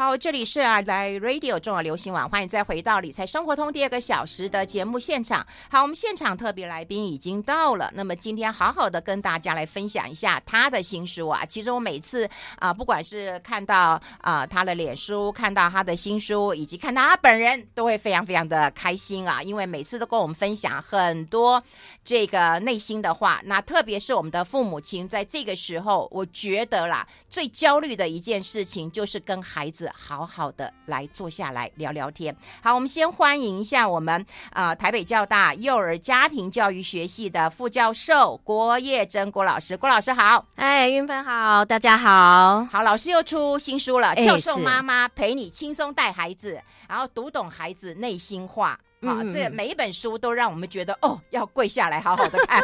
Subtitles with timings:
[0.00, 5.46] 好，这里是啊，来 Radio 中广流行网，欢迎再回到理财生活通第二个小时的节目现场。
[5.70, 11.44] 好，我们现场特别来宾已经到了，那么今天好好的跟大家来分享一下他的新书啊。
[11.44, 12.26] 其实我每次
[12.56, 21.62] 啊，不管是看到啊他的脸书，看到他的新书，以及看到他本人，都会非常非常的开心啊，因为每次都跟我们分享很多
[22.02, 23.42] 这个内心的话。
[23.44, 29.89] 那特别是我们的父母亲，在这个时候，我觉得啦，最焦虑的一件事情就是跟孩子。
[29.96, 32.34] 好好的来坐下来聊聊天。
[32.62, 39.76] 好，我们先欢迎一下我们啊、呃、台北教大幼儿家庭教育学系的副教授郭叶珍郭老师。
[39.76, 42.64] 郭老师好，哎，云芬好，大家好。
[42.70, 46.54] 好，老师又出新书了，《教授妈妈陪你轻松带孩子》，
[46.88, 48.78] 然后读懂孩子内心话。
[49.00, 52.62] 啊，这每一本书都让我们觉得哦，要跪下来好好的看。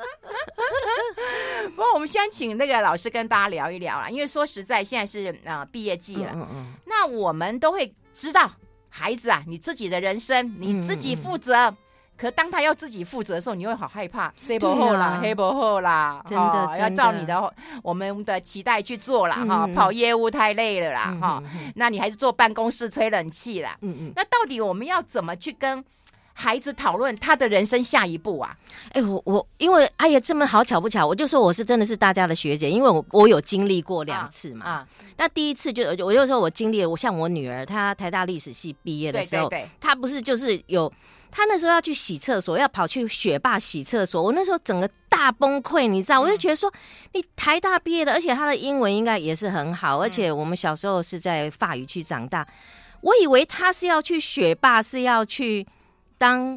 [1.70, 8.50] 不过，我们先请那个老师跟大家聊一聊啊，因为说实在，现在是啊、呃、毕业季了，嗯嗯，那我们都会知道，
[8.88, 11.74] 孩子啊，你自己的人生你自己负责。
[12.16, 19.36] 可当他要自己负责的时候，你会好害怕，这不后啦，黑不后啦，真的，要照你的我们的期待去做啦。
[19.46, 21.42] 哈、跑业务太累了啦，哈、
[21.76, 23.74] 那你还是坐办公室吹冷气啦。
[23.80, 25.82] 嗯嗯，那到底我们要怎么去跟？
[26.32, 28.56] 孩子讨论他的人生下一步啊！
[28.92, 34.64] 哎、欸，我我因为哎呀，这么好巧不巧，我就说我是真的是大家的学姐，因为我我有经历过两次嘛。
[34.64, 40.90] 啊，啊那第一次就我就说我经历了，我像我女儿，她台大历史系毕业的时候，对对对，她不是就是有
[41.30, 46.20] 她那时候要去洗厕所，要跑去学霸洗厕所，我那时候整个大崩溃，你知道？
[46.20, 46.72] 嗯、我就觉得说，
[47.12, 52.46] 你台大毕业的，而且她的英文应该也是很好，而且我们小时候是在法语区长大，
[53.02, 55.66] 我以为她是要去学霸，是要去。
[56.20, 56.54] 当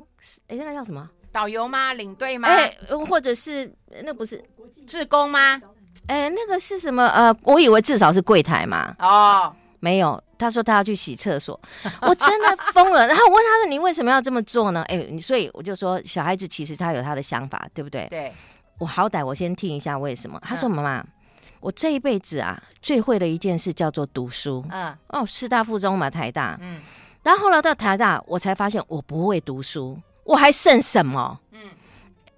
[0.49, 1.93] 哎，那个叫什么导游吗？
[1.93, 2.49] 领队吗？
[2.49, 4.43] 哎，或者是那不是
[4.85, 5.59] 志工吗？
[6.07, 7.07] 哎，那个是什么？
[7.07, 8.93] 呃，我以为至少是柜台嘛。
[8.99, 10.21] 哦，没有。
[10.37, 11.57] 他说他要去洗厕所，
[12.01, 13.07] 我真的疯了。
[13.07, 18.05] 然后我问他说：“你为什么要这么做呢？”哎，所以我就说，小孩子其实他有他的想法，对不对？
[18.09, 18.33] 对。
[18.79, 20.37] 我好歹我先听一下为什么。
[20.43, 21.01] 他说：“妈妈，
[21.61, 24.65] 我这一辈子啊，最会的一件事叫做读书。
[24.69, 24.93] 嗯。
[25.07, 26.57] 哦，师大附中嘛，台大。
[26.59, 26.81] 嗯。”
[27.23, 31.39] 然后后来到台大，我才发现我不会读书，我还剩什么？
[31.51, 31.69] 嗯，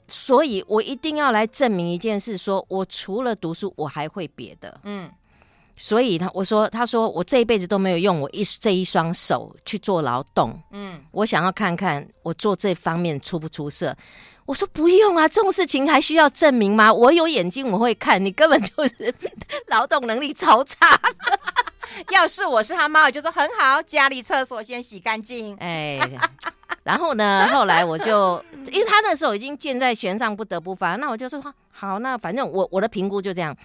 [0.08, 4.80] 所以我一定要来证明一件事，说我除了读书，我还会别的。
[4.84, 5.10] 嗯，
[5.78, 10.58] 所以他我说他说我这一辈子都没有用我一这一双手去做劳动。
[10.72, 13.96] 嗯，我想要看看我做这方面出不出色。
[14.46, 16.94] 我说不用啊，这种事情还需要证明吗？
[16.94, 19.14] 我有眼睛我会看，你根本就是
[19.68, 21.00] 劳动能力超差。
[22.12, 25.56] 要是我是他妈，我就说很好，家里厕所先洗干净。
[25.62, 26.00] 哎，
[26.84, 30.96] 然后呢，后来我就，因为他那时候已经箭在弦上，不得不发。
[30.96, 31.42] 那我就说
[31.72, 33.56] 好，那反正我我的评估就这样，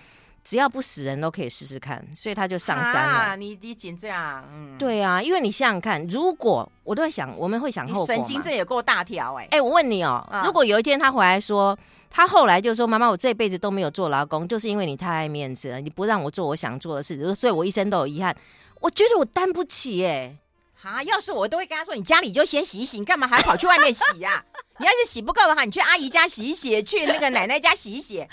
[0.45, 2.05] 只要不死人都可以试试看。
[2.15, 2.99] 所以他就上山了。
[3.01, 4.45] 啊、你你紧这样？
[4.53, 8.07] 嗯，对啊，因为你想想看，如果我都会想，我们会想后果。
[8.07, 9.59] 神经这也够大条哎、欸。
[9.59, 11.79] 哎，我问你哦，嗯、如果有一天他回来说。
[12.13, 18.37] 他后来就说：“妈妈，我这辈子都没有做劳工，就是因为你太爱面子了，你不让我做我想做的事，所以我一生都有遗憾。
[18.81, 20.37] 我觉得我担不起耶。
[20.83, 24.45] 哈，要是我都会跟他说：你家里就先洗一洗，你干嘛还跑去外面洗呀、啊？
[24.81, 28.27] 你要是洗不够的话，你去阿姨家洗一洗，去那个奶奶家洗一洗。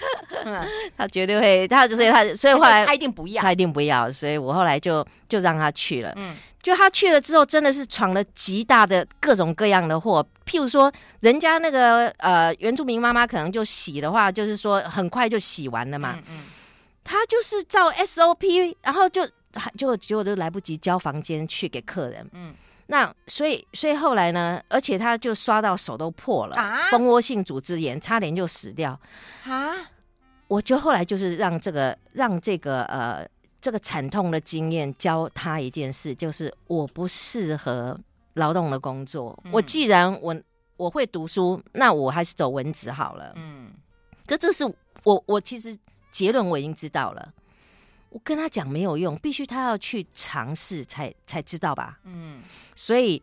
[0.46, 0.66] 嗯，
[0.98, 6.14] 他绝对会，他所以他所以后来他一定不要，他一定不要，所以我后来就就让他去了。
[6.16, 10.26] 嗯。”就他去了之后，真的是闯了极大的各种各样的祸。
[10.46, 10.92] 譬如说，
[11.22, 16.16] 人家那个呃原住民妈妈可能就洗的话，就是说很快就洗完了嘛。
[16.18, 16.44] 嗯，嗯。
[17.06, 19.26] 他就是照 SOP，然后就
[19.78, 22.30] 就结果都来不及交房间去给客人。
[22.34, 22.54] 嗯。
[22.88, 29.00] 那所以所以后来呢，而且他就刷到手都破了，啊、蜂窝性组织炎，差点就死掉。
[29.44, 29.74] 啊！
[30.48, 33.28] 我就后来就是让这个让这个呃。
[33.60, 38.00] 这个惨痛的经验教他一件事，就是我不适合
[38.36, 39.38] 劳动的工作。
[39.44, 40.34] 嗯、我既然我
[40.78, 43.34] 我会读书，那我还是走文职好了。
[43.36, 43.72] 嗯，
[44.28, 44.64] 可这是
[45.04, 45.76] 我我其实
[46.12, 47.34] 结论我已经知道了，
[48.10, 52.00] 我跟他讲没有用，必须他要去尝试才才知道吧。
[52.04, 52.42] 嗯，
[52.76, 53.22] 所以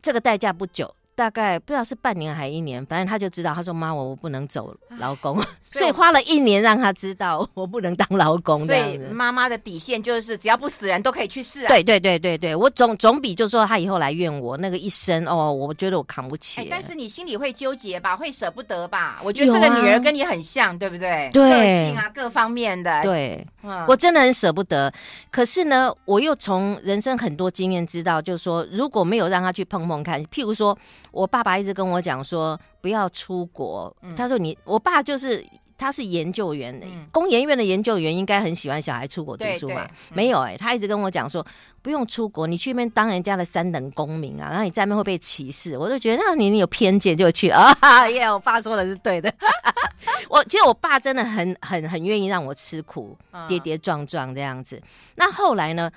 [0.00, 0.94] 这个代价不久。
[1.16, 3.54] 大概不知道是半年还一年，反正他就知道。
[3.54, 11.68] 他说：“妈，我我不能走劳工，所以， 所以花了一年让他知道我不能当劳工。”所以妈妈的底线就是只要不死人都可以去试啊。
[11.68, 16.66] 对对对对对，我总总比就说他以后来怨我那个一生哦，我觉得我扛不起。
[16.68, 19.20] 但是你心里会纠结吧，会舍不得吧？
[19.22, 21.30] 我觉得这个女儿跟你很像，对不对？
[21.32, 23.02] 对，个性啊，各方面的。
[23.02, 24.92] 对，嗯、我真的很舍不得。
[25.30, 30.76] 可是呢，我又从人生很多经验知道，就是说如果没有让他去碰碰看，譬如说。
[31.14, 33.94] 我爸爸一直跟我讲说不要出国。
[34.02, 35.44] 嗯、他说你，我爸就是
[35.78, 39.84] 他是研究员，嗯、工研院的研究员应该很喜欢小孩出国读书嘛？
[39.84, 41.44] 嗯、没有哎、欸，他一直跟我讲说
[41.82, 45.78] 不用出国，你去那边当人家的三等公民啊，然后你在那边会被歧视。
[45.78, 47.72] 我就觉得那你你有偏见就去 啊，
[48.10, 48.30] 耶！
[48.30, 49.32] 我爸说的是对的。
[50.28, 54.80] 我其实我爸真的很很很愿意让我吃苦，跌跌撞撞这样子。
[55.14, 55.90] 那后来呢？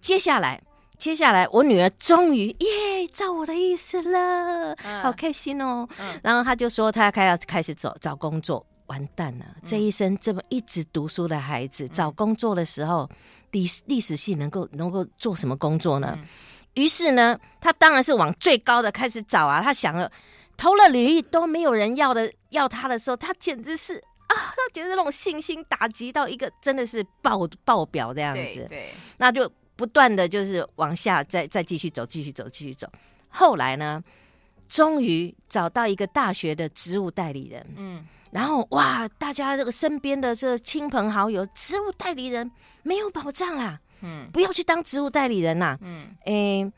[0.00, 0.60] 接下来。
[0.98, 5.88] 接下来，我女儿终于耶照我的意思了，嗯、好开心哦。
[6.00, 9.44] 嗯、然后她就说，她开要开始找找工作，完蛋了！
[9.48, 13.08] 嗯、这一生这么一直读书的孩子，嗯、找工作的时候，
[13.52, 16.18] 历历史系能够能够做什么工作呢？
[16.18, 16.24] 嗯、
[16.74, 19.62] 于是呢，她当然是往最高的开始找啊。
[19.62, 20.10] 她想了，
[20.56, 23.94] 投了履历都没有人要的，要她的时候，她简直是
[24.26, 28.66] 啊，她觉得那种信心打击到一个真的是爆爆表这样子。
[28.68, 29.48] 对，对那就。
[29.78, 32.90] 不断的就是往下再再继续走，继续走，继续走。
[33.28, 34.02] 后来呢，
[34.68, 37.64] 终于找到一个大学的职务代理人。
[37.76, 42.50] 嗯，然后哇，大家这个身边的这亲朋好友，职务代理人
[42.82, 43.78] 没有保障啦。
[44.00, 45.78] 嗯，不要去当职务代理人啦。
[45.80, 46.72] 嗯，诶，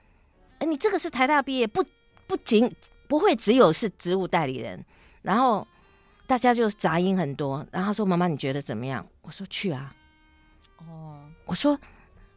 [0.58, 1.82] 诶，你这个是台大毕业，不
[2.26, 2.70] 不仅
[3.08, 4.84] 不会只有是职务代理人。
[5.22, 5.66] 然后
[6.26, 7.66] 大家就杂音很多。
[7.72, 9.96] 然后说：“妈妈，你觉得怎么样？”我说：“去啊。”
[10.86, 11.78] 哦，我说。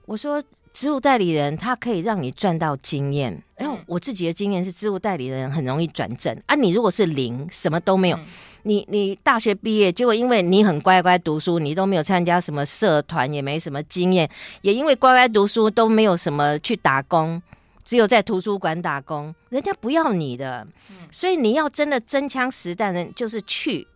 [0.06, 3.42] 我说，职务代理人他可以让你赚到经验。
[3.56, 6.56] 然后我自己的经验是，职务代理人很容易转正啊。
[6.56, 8.26] 你如果是零，什么都没有，嗯、
[8.64, 14.30] 你你大学毕业，结果因为你很乖乖读书，你都没有参加什么社团，也没什么经验，
[14.62, 17.42] 也因为乖乖读书都没有什么去打工，
[17.86, 20.68] 只有在图书馆打工，人家不要你的。
[20.90, 23.88] 嗯、所以你要真的真枪实弹的，就是去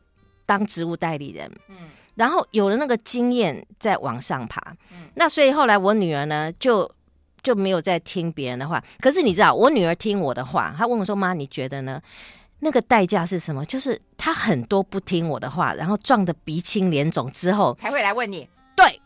[0.45, 1.51] 当职务代理人。
[1.67, 1.75] 嗯。
[2.17, 4.59] 然后有了那个经验，再往上爬。
[4.91, 6.91] 嗯，那所以后来我女儿呢，就
[7.43, 8.83] 就没有再听别人的话。
[8.99, 12.01] 可是你知道，我女儿听我的话，她问我说：“妈，你觉得呢？
[12.59, 13.63] 那个代价是什么？
[13.65, 18.99] 就是她很多不听我的话，然后撞得鼻青脸肿之后，才会来问你。”对，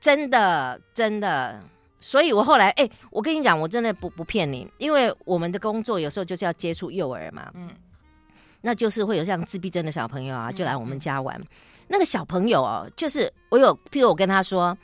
[0.00, 1.60] 真的真的。
[2.00, 7.50] 所以我后来，哎，我跟你讲，我真的不不骗你，因为我们的工作有时候就是要接触幼儿嘛。
[7.54, 7.68] 嗯，
[8.60, 11.36] 那就是会有像自闭症的小朋友啊，就来我们家玩。
[11.36, 11.46] 嗯嗯
[11.88, 14.76] 那个小朋友哦，就是我有，譬如我跟他说，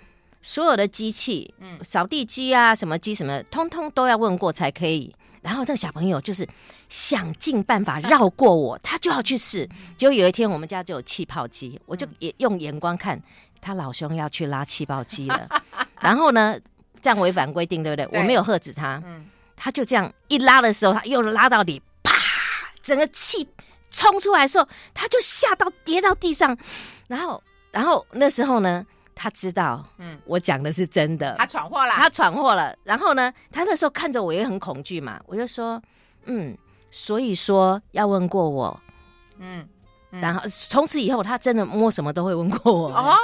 [0.43, 5.15] 所有的机器，嗯，扫地机啊，什么机什么，通通都要问过才可以。
[5.43, 6.47] 然后这个小朋友就是
[6.91, 9.67] 想尽办法绕过我，他就要去试。
[9.97, 13.19] 结果有一天我们家就有气泡机，我就也用眼光看
[13.59, 15.49] 他老兄要去拉气泡机了。
[16.01, 16.59] 然后呢，
[17.01, 18.21] 这样违反规定，对不对？
[18.21, 19.03] 我没有喝止他，
[19.57, 22.13] 他就这样一拉的时候，他又拉到底，啪，
[22.83, 23.49] 整个气。
[23.91, 26.57] 冲出来的时候，他就吓到跌到地上，
[27.09, 28.85] 然后，然后那时候呢，
[29.15, 32.75] 他知道，嗯，我讲的是真的，他闯祸了，他闯祸了。
[32.85, 35.81] 然后呢，他那时候看着我也很恐惧嘛，我就说，
[36.25, 36.57] 嗯，
[36.91, 38.81] 所以说要问过我，
[39.39, 39.67] 嗯，
[40.13, 42.95] 嗯，然后从此以后，他真的摸什么都会问过我。
[42.95, 43.17] 哦。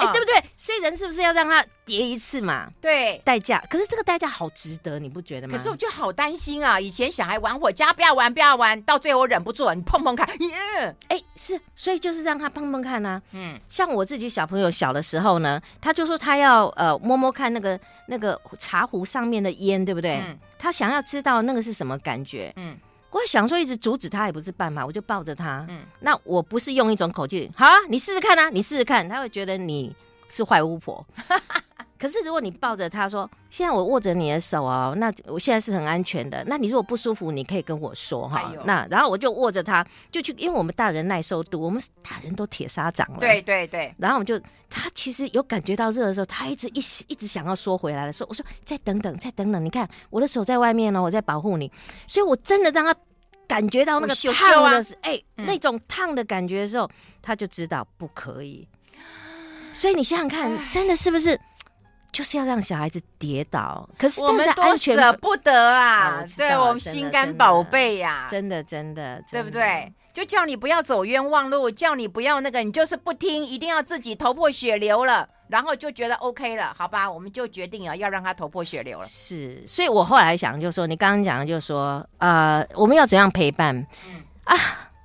[0.00, 0.42] 哎，欸、对不对？
[0.56, 2.68] 所以人是不是要让他叠一次嘛？
[2.80, 3.62] 对，代价。
[3.68, 5.52] 可是这个代价好值得，你不觉得吗？
[5.52, 6.78] 可是我就好担心啊！
[6.78, 10.96] 以前小孩玩我家，不要玩，不要玩，到最后我忍不住了，你碰碰看，耶！
[11.08, 13.20] 哎，是，所以就是让他碰碰看啊。
[13.32, 20.18] 嗯，像我自己小朋友小的时候呢，他就说他要呃摸摸看那个那个茶壶上面的烟，对不对？
[20.18, 22.52] 嗯，他想要知道那个是什么感觉。
[22.56, 22.76] 嗯。
[23.10, 25.64] 我想说，一直阻止他也不是办法，我就抱着他。
[25.68, 29.94] 嗯，那我不是用一种口气，好啊，你试试看啊，你试试看，他会觉得你
[30.28, 31.04] 是坏巫婆。
[31.98, 36.44] 可是如果你抱着他说，现在我握着你的手哦，那我现在是很安全的。
[36.46, 38.52] 那你如果不舒服，你可以跟我说哈。
[38.54, 43.18] 呦那然后我就握着他，就去，因为我们大人耐受度，我们大人都铁砂掌了。
[43.18, 43.92] 对对对。
[43.98, 44.38] 然后我们就，
[44.70, 46.78] 他其实有感觉到热的时候，他一直一
[47.08, 51.70] 一直想要缩回来的时候，我说再等等，再等等，你看我的手在外面呢，我在保护你，
[52.06, 52.94] 所以我真的让他
[53.48, 56.88] 感觉到那个烫的，哎、欸，嗯、那种烫的感觉的时候，
[57.20, 58.68] 他就知道不可以。
[59.72, 61.38] 所以你想想看，真的是不是？
[62.10, 66.20] 就是要让小孩子跌倒，可是我们多舍不得啊！
[66.20, 69.92] 哦、对我们心肝宝贝呀，真的真的，真的对不对？
[70.14, 77.08] 就叫你不要走冤枉路，叫你不要那个，你就是不听，一定要自己头破血流了，然后就觉得 OK 了，好吧？
[77.08, 79.06] 我们就决定啊，要让他头破血流了。
[79.06, 83.76] 是，所以我后来想，就说你刚刚讲的，就说呃，我们要怎样陪伴？
[84.06, 84.56] 嗯啊，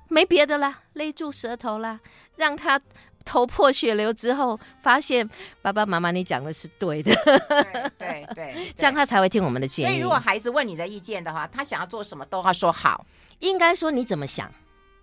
[0.08, 2.00] 没别的啦，勒住舌头啦，
[2.36, 2.80] 让他。
[3.24, 5.28] 头破血流之后，发现
[5.62, 7.14] 爸爸妈妈你讲的是对的，
[7.58, 9.88] 对对 对，这样他才会听我们的建议。
[9.88, 13.04] 所以如果孩子问你的意见的话，他想要做什么都要说好，
[13.40, 14.50] 应该说你怎么想，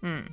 [0.02, 0.24] 嗯，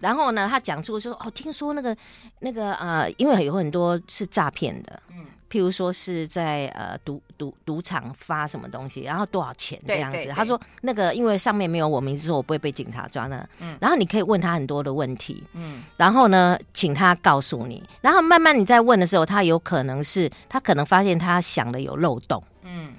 [0.00, 1.96] 然后呢，他讲出说哦，听说那个
[2.40, 10.16] 那个呃，因为有很多是诈骗的，嗯，譬如说是在呃赌赌赌场发什么东西，然后多少钱这样子。
[10.16, 13.48] 对对对，他说那个因为上面没有我名字，说我不会被警察抓呢。
[13.60, 22.92] 嗯，然后你可以问他很多的问题，嗯，然后呢，请他告诉你，然后慢慢你在问的时候，他有可能是他可能发现他想的有漏洞，嗯，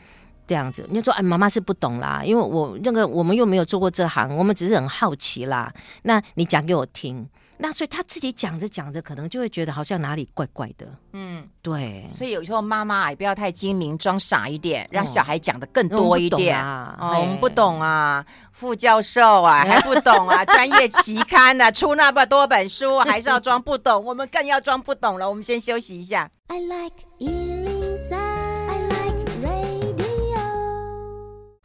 [0.47, 5.71] 这样子，你就说哎，妈妈是不懂啦，因为我那个我们又没有做过这行，我们只是很好奇啦。
[6.03, 7.27] 那你讲给我听。
[7.61, 10.87] 那所以他自己讲着讲着，可能就会觉得好像哪里怪怪的。
[11.11, 12.07] 嗯，对。
[12.09, 16.57] 所以有时候妈妈也不要太精明，装傻一点，让小孩讲的更多一点。
[16.65, 25.29] 哦，我们不懂啊，哦，我们不懂啊，副教授啊 还不懂啊，专业期刊呢，啊， 出那么多本书，还是要装不懂，我们更要装不懂了。
[25.29, 26.31] 我们先休息一下。
[26.47, 27.78] I like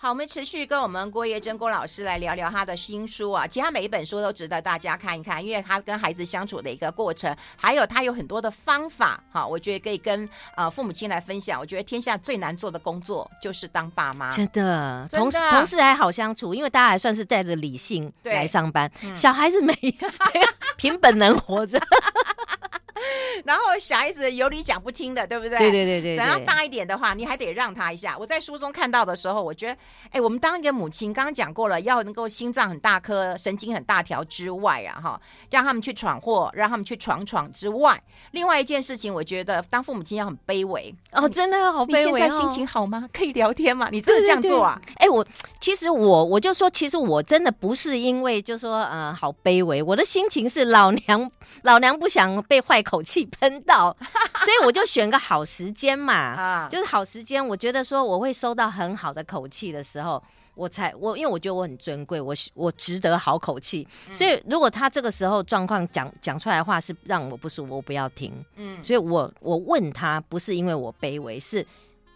[0.05, 3.47] 好，我们持续跟我们郭叶珍郭老师来聊聊他的新书啊。
[3.47, 9.25] 其实他每一本书都值得大家看一看，因为他跟孩子相处的一个过程，还有他有很多的方法。
[9.33, 11.59] 哈，我觉得可以跟呃父母亲来分享。
[11.59, 19.75] 我觉得天下最难做的工作就是当爸妈，真的，同事同事还好相处，因为大家还算是带着理性来上班，嗯、小孩子没
[20.77, 21.81] 凭本能活着。
[23.45, 25.59] 然后小孩子有理讲不听的，对不对？
[25.59, 26.17] 对对对对。
[26.17, 28.17] 等到大一点的话，你还得让他一下。
[28.19, 29.77] 我在书中看到的时候，我觉得，
[30.11, 35.21] 哎，我们当一个母亲，刚刚讲过了，要能够心脏很大颗，神经很大条之外啊，哈，
[35.51, 42.13] 让他们去闯祸，让他们去闯闯之外，另外一件事情，我觉得当父母亲要很卑微哦，真的好卑微。
[42.13, 43.09] 你现在心情好吗？
[43.13, 43.89] 可以聊天吗？
[43.91, 44.81] 你真的这样做啊？
[44.97, 45.27] 哎，我
[45.61, 51.31] 其实我我就说，其实我真的不是因为就说呃好卑微，我的心情是老娘
[51.63, 53.97] 老娘不想被坏口气喷到，
[54.45, 57.45] 所以我就选个好时间嘛，啊，就是好时间。
[57.45, 60.23] 我觉得说我会收到很好的口气的时候，
[60.55, 63.89] 我才我因为我觉得我很尊贵，我我值得好口气。
[64.13, 68.33] 所以如果他这个时候状况讲讲出来的话是让我不舒服，我不要听。
[68.57, 71.67] 嗯，所以我我问他不是因为我卑微，是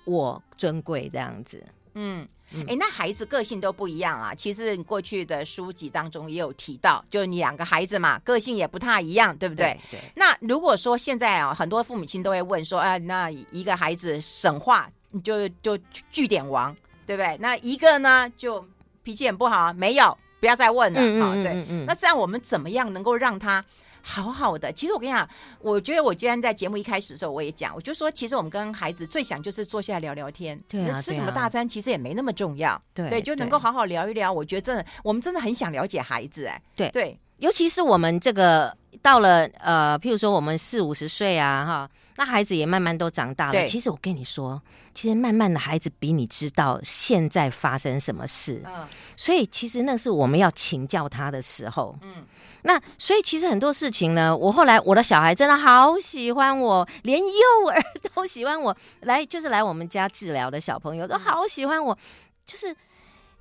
[0.04, 1.64] 我尊贵这样子。
[1.94, 2.26] 嗯。
[2.50, 4.34] 哎、欸，那孩子个性都不一样啊。
[4.34, 9.78] 其实你过去的书籍当中也有提到，就你两个孩子嘛，个性也不太一样，对不对？
[9.90, 10.00] 对。
[10.00, 15.78] 对，那如果说现在啊，很多父母亲都会问说，啊，那一个孩子省话，你就就
[16.10, 16.74] 据点王，
[17.06, 17.36] 对不对？
[17.38, 18.66] 那一个呢，就
[19.02, 20.98] 脾气很不好，没有，不要再问了。
[20.98, 21.44] 嗯嗯嗯嗯。
[21.44, 21.86] 对。
[21.86, 23.62] 那这样我们怎么样能够让他？
[24.08, 25.28] 好好的，其实我跟你讲，
[25.60, 34.32] 我觉得我今天在节目一开始的时候我也讲，我就说，其实我们跟孩子最想就是坐下来聊聊天，对啊，吃什么大餐其实也没那么重要，对对，就能够好好聊一聊。
[34.32, 43.66] 我觉得真的，我们真的很想了解孩子，哎，对对，尤其是我们这个到了呃，譬如说我们四五十岁啊，哈，那孩子也慢慢都长大了。
[43.66, 44.60] 其实我跟你说，
[44.94, 48.86] 其实慢慢的孩子比你知道现在发生什么事，嗯，
[49.16, 52.24] 所以其实那是我们要请教他的时候，嗯。
[52.62, 57.80] 那所以其实很多事情呢，我后来我的小孩真的好喜欢我，连幼儿
[58.12, 61.96] 都喜欢我，来就是来我们家治疗的小朋友都好喜欢我，
[62.44, 62.74] 就是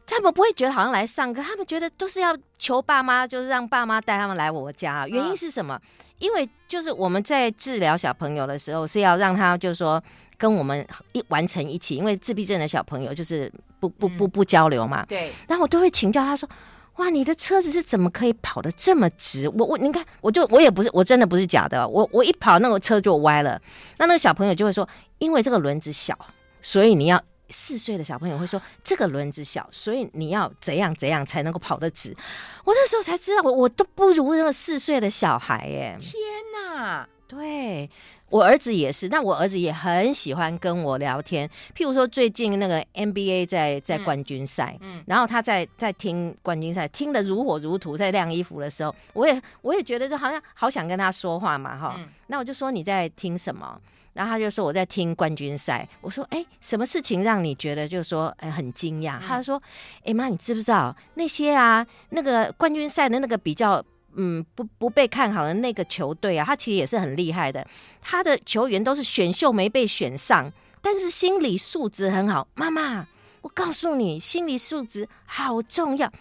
[0.07, 5.07] 他们不会觉得好像来上课，他们觉得都是要求爸妈，就是让爸妈带他们来我家。
[5.07, 5.79] 原因是什么？
[6.17, 10.01] 因为就是我们在治疗小朋友的时候，是要让他就是说
[10.37, 15.05] 跟我们一完成一起，因为自闭症的小朋友就是不不不不交流嘛。
[15.07, 16.49] 对，然后我都会请教他说。
[16.97, 19.47] 哇，你的车子是怎么可以跑得这么直？
[19.49, 21.87] 我我你看，我就我也不是，我真的不是假的。
[21.87, 23.61] 我我一跑，那个车就歪了。
[23.99, 26.17] 那那个小朋友就会说，因为这个轮子小，
[26.59, 32.15] 所以你要四岁的小朋友会说，这个轮子小，所以你要怎样怎样才能够跑得直。
[32.63, 35.97] 我那时候才知道，我我都不如那个四岁的小孩耶！
[35.99, 36.13] 天
[36.53, 37.89] 哪，对。
[38.29, 41.47] 我儿子也是，但我儿子也很喜欢跟我聊天。
[41.73, 52.07] 譬如说，最近那个 NBA 在在冠军赛，嗯，嗯，然后他在在听冠军赛，听得如火如荼，在晾衣服的时候，我也我也觉得就好像好想跟他说话嘛，哈、嗯。
[52.27, 53.79] 那我就说你在听什么？
[54.11, 55.87] 然后他就说我在听冠军赛。
[56.01, 59.19] 我说哎，什么事情让你觉得就是说哎很惊讶？
[59.19, 59.61] 嗯、他就说
[60.03, 63.81] 哎妈，你知不知道那些啊那个冠军赛的那个比较。
[64.15, 67.65] 嗯，不不被看好的那个球队啊，他其实也是很厉害的。
[68.01, 72.47] 他的球员都是选秀没被选上，但是心理素质很好。
[72.55, 73.05] 妈妈，
[73.41, 76.11] 我告诉你，心理素质好重要。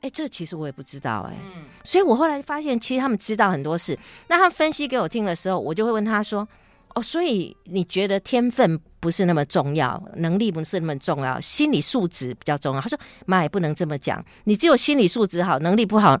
[0.00, 1.36] 哎，这其实我也不知道哎。
[1.42, 3.98] 嗯，所以我后来发现，其实他们知道很多事。
[4.28, 6.48] 那他分析给我听的时候，我就会问他说
[6.94, 16.18] ：“哦，所以你觉得天分不是那么重要，能力不是那么重要，心理素质比较重要？”他说：“妈，也不能这么讲，你只有心理素质好，能力不好。”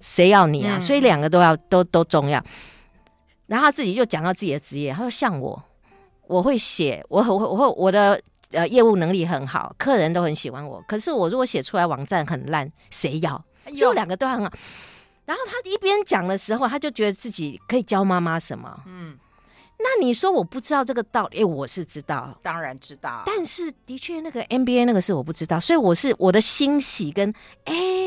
[0.00, 0.78] 谁要你啊？
[0.80, 2.42] 所以两个都要，都都重要。
[3.46, 5.62] 然后他自己就讲到自己的职业，他说：“像我，
[6.26, 10.82] 我会写，我我我会我的呃业务能力很好，客人都很喜欢我。
[10.86, 13.42] 可是我如果写出来网站很烂，谁要？
[13.76, 14.52] 就两个都很好。
[15.24, 18.82] 然后他一边讲的时候，他就觉得自己可以教妈妈什么？
[18.86, 19.18] 嗯，
[19.78, 21.40] 那你说我不知道这个道理？
[21.40, 23.22] 哎，我是知道，当然知道。
[23.24, 27.32] 但是的确，那个 NBA 那个事我不知道，所以我是我的欣喜跟
[27.64, 27.97] 哎。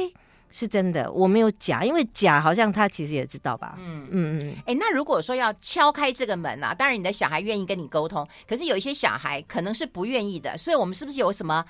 [0.51, 3.75] 是真的，我没有假，因为假好像他其实也知道吧。
[3.79, 4.49] 嗯嗯嗯。
[4.49, 11.65] 哎、嗯欸，那如果说要敲开这个门啊，当然你的小孩愿意跟你沟通，可是有一些小孩可能是不愿意的，所以我们是不是有什么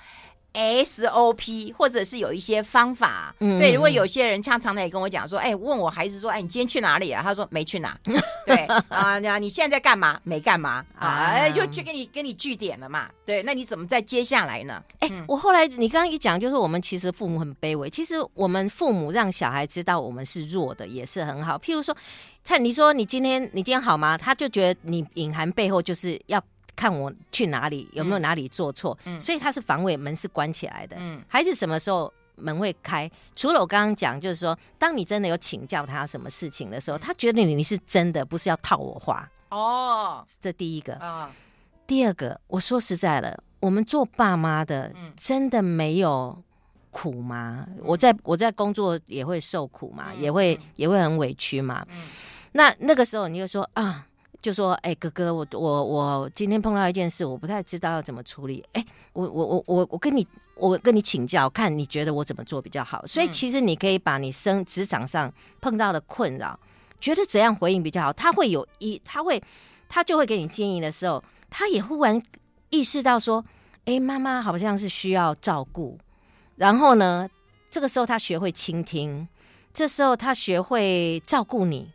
[0.54, 3.72] ？SOP，或者是有一些方法，嗯、对。
[3.72, 7.22] 如果有些人常常的也跟我讲说，哎，问我孩子说，哎，你今天去哪里啊？
[7.22, 7.98] 他说没去哪。
[8.46, 8.56] 对
[8.88, 10.20] 啊，那你现在在干嘛？
[10.24, 11.32] 没干嘛啊？
[11.32, 13.08] 哎，就就给你给你据点了嘛。
[13.24, 14.82] 对，那你怎么再接下来呢？
[15.00, 17.88] 哎，我后来你刚刚一讲，就是我们其实父母很卑微。
[17.88, 21.56] 其实我们父母让小孩知道我们是弱的，也是很好。
[21.56, 21.96] 譬如说，
[22.44, 24.18] 看你说你今天你今天好吗？
[24.18, 26.42] 他就觉得你隐含背后就是要。
[26.74, 30.96] 看我去哪里，有没有哪里做错，嗯、所以他是防卫，门是关起来的。
[30.98, 33.10] 嗯，孩子什么时候门会开？
[33.36, 39.28] 除了我刚刚讲，就是说，当你真的有请教他什么事情的时候，他觉得你你是真的，不是要套我话。
[39.50, 40.94] 哦，这第一个。
[40.94, 41.30] 啊，
[41.86, 46.42] 第二个，我说实在的，我们做爸妈的，真的没有
[46.90, 47.66] 苦吗？
[47.68, 51.84] 嗯、我在我在工作也会受苦嘛，嗯、也会也会很委屈嘛。
[51.90, 52.02] 嗯，
[52.52, 54.06] 那那个时候你就说啊。
[54.42, 58.62] 就说：“哎、欸，哥哥，我我我今天碰到一件事，我不太知道要怎么处理。
[58.72, 63.06] 哎、欸，我我我我我跟你我跟你请教，看你觉得我怎么做比较好。
[63.06, 66.58] 所以其实你可以把你生职场上碰到的困扰，
[67.00, 68.12] 觉得怎样回应比较好。
[68.12, 69.40] 他会有一，他会
[69.88, 72.20] 他就会给你建议的时候，他也忽然
[72.70, 73.44] 意识到说，
[73.84, 75.96] 哎、欸，妈妈好像是需要照顾。
[76.56, 77.28] 然后呢，
[77.70, 79.28] 这个时候他学会倾听，
[79.72, 81.92] 这时候他学会照顾你。”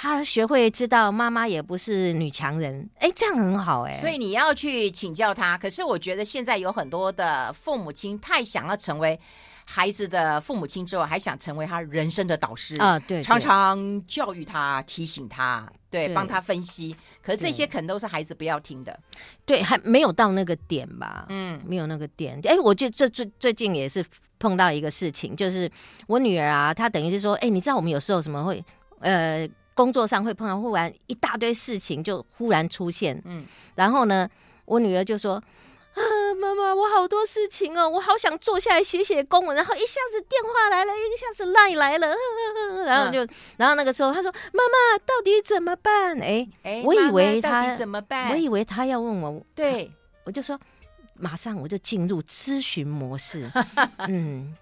[0.00, 3.92] 他学会知道妈妈也不是女强人，哎，这样很好哎。
[3.94, 5.58] 所以你要去请教他。
[5.58, 9.18] 可是我觉得现在有很多的父母亲太想要成为
[9.64, 16.94] 孩子的父母亲之后，还想成为他人生的导师啊，对，常常教育他、提醒他，对，帮他分析。
[17.20, 18.96] 可是这些可能都是孩子不要听的，
[19.44, 21.26] 对，还没有到那个点吧？
[21.28, 22.38] 嗯，没有那个点。
[22.44, 24.04] 哎，我就这最最近也是
[24.38, 25.68] 碰到一个事情，就是
[26.06, 28.64] 我女儿啊，她等于是说，哎，你知道我们有时候什么会
[29.00, 29.44] 呃。
[29.78, 34.28] 工作上会碰到忽然一大堆事情就忽然出现，嗯，然后呢，
[34.64, 35.34] 我女儿就说
[35.94, 36.02] ：“啊，
[36.40, 42.08] 妈妈，我好多事情哦，我好想坐下来写写公文。”然后一下子电话来了，一下子赖来了，
[42.84, 48.30] 然后就，嗯、然后那个时候他说：“妈妈，到底怎么办？”哎哎，我以为他怎么办？
[48.30, 49.92] 我以为他要问我，对，
[50.24, 50.58] 我就说
[51.14, 53.48] 马上我就进入咨询模式，
[54.08, 54.56] 嗯。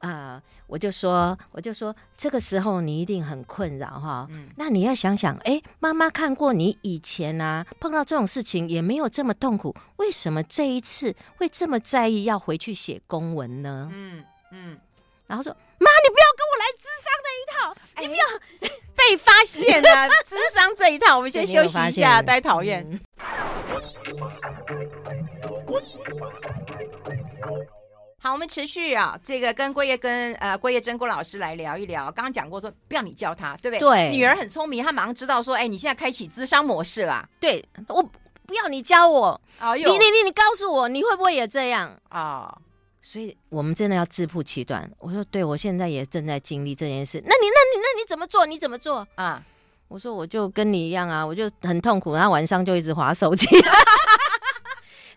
[0.00, 4.26] 啊、呃，我就说，我就说，这个时候你一定很困扰哈。
[4.30, 13.88] 嗯，那你要想想，哎，妈妈看过你以前啊，碰到这种事情也没有这么痛苦，为什么这一次会这么在意要回去写公文呢？
[13.92, 14.78] 嗯嗯，
[15.26, 18.24] 然后说，妈，你不要跟我来智商那一套，哎、你不要
[18.96, 22.86] 被发现了智商这一套，我们先休息一下，太讨厌。
[22.90, 22.98] 嗯
[28.22, 32.04] 好，我们持续啊，这个跟郭叶跟呃郭叶珍郭老师来聊一聊。
[32.12, 33.80] 刚刚讲过说，不要你教他，对不对？
[33.80, 37.26] 对，女儿很聪明，她马上知道说，哎，你现在开启咨商模式啦。
[37.40, 38.02] 对，我
[38.46, 39.40] 不要你教我，
[39.74, 42.40] 你你你你告诉我，你会不会也这样啊？
[42.40, 42.58] 哦、
[43.00, 44.90] 所以我们真的要自曝其短。
[44.98, 47.22] 我说，对，我现在也正在经历这件事。
[47.24, 48.44] 那你那你那你怎么做？
[48.44, 49.42] 你怎么做啊？
[49.88, 53.46] 我说，我就跟你一样啊，我就很痛苦，然后晚上就一直划手机。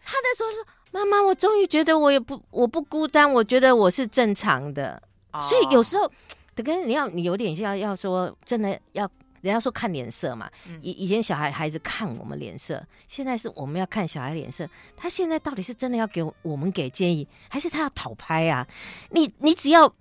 [0.06, 0.66] 他那时候说。
[0.94, 5.02] 妈妈，我终于觉得我也不我不孤单，我觉得我是正常的。
[5.32, 5.44] Oh.
[5.44, 6.08] 所以有时候，
[6.54, 9.10] 等跟你要你有点像要说真的要
[9.42, 10.48] 人家说看脸色嘛。
[10.84, 14.70] 以、嗯、以前小孩孩子看我们脸色，现在是我们要看小孩脸色。
[14.96, 18.66] 他现在到底是真的要给我们给建议，还是他要讨拍啊？
[19.10, 19.92] 你你只要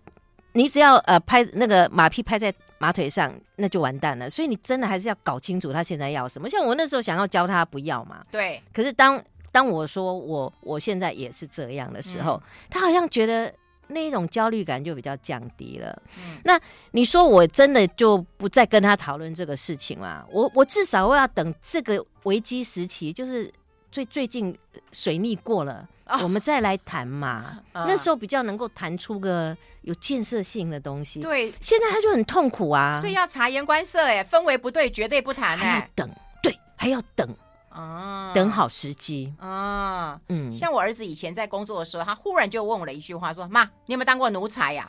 [0.52, 4.28] 你只要呃拍那个马屁拍在马腿上，那就完蛋了。
[4.28, 6.50] 所以你真的还是要搞清楚他现在要什么。
[6.50, 8.62] 像我那时候想要教他不要嘛，对。
[8.74, 9.18] 可是当
[9.52, 13.52] 当我说我我现在也是这样的时候，嗯、他好像觉得
[13.88, 16.02] 那种焦虑感就比较降低了。
[16.16, 16.58] 嗯、那
[16.92, 20.24] 你说我真的就不再跟他讨论这个事情吗？
[20.30, 23.52] 我我至少我要等这个危机时期，就是
[23.90, 24.56] 最最近
[24.92, 27.60] 水逆过了， 哦、我们再来谈嘛。
[27.74, 31.20] 嗯、那时候比较能够谈出个有建设性的东西。
[31.20, 36.08] 对，现在他就很痛苦啊，所以要察言观色，哎，氛围不对，绝对不谈，哎，等，
[36.42, 37.28] 对，还要等。
[37.74, 44.88] 啊，等好时机啊，嗯，像我儿子以前在工作的时候，他忽然就问我了一句话，说：“妈，你有没有当过奴才呀？”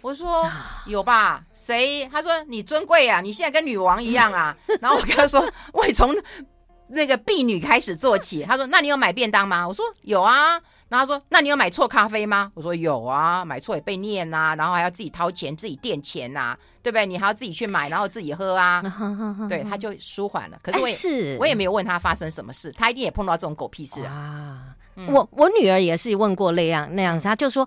[0.00, 0.50] 我说
[0.86, 2.08] ：“有吧。”谁？
[2.10, 6.14] 他说：“你尊贵呀，你现在跟女王一样啊。” 然后我跟他说：“我也从
[6.88, 10.60] 那个婢女开始做起。”他说：“那你有买便当吗？”我说：“有啊。”
[10.92, 17.06] 然后他说：“那你有买错咖啡吗？”我说：“有啊，买错也被念呐、啊，然后还要自己掏钱、自己垫钱呐、啊，对不对？
[17.06, 18.82] 你还要自己去买，然后自己喝啊。
[19.48, 20.58] ”对，他就舒缓了。
[20.62, 24.76] 可是我也、哎、是我也没有问他发生什么事，他一定也碰到这种狗屁事啊。
[24.96, 27.66] 嗯、我我女儿也是问过那样那样子，她就说。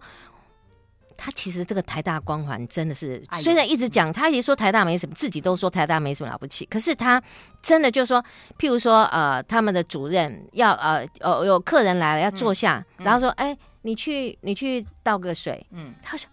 [1.17, 7.21] 他其实这个台大光环真的是，虽然一直讲，他一直说台大没什么，自己都说台大没什么了不起，可是他
[7.62, 8.23] 真的就是说，
[8.58, 16.30] 譬如说，呃，他们的主任要呃，呃，有客人来了要坐下，嗯、然后说，哎、你去你去倒个水，嗯，他说，